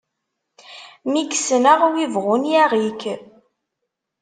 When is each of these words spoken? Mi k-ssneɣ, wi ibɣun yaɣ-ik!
Mi 1.11 1.21
k-ssneɣ, 1.23 1.79
wi 1.91 1.99
ibɣun 2.05 2.43
yaɣ-ik! 2.53 3.01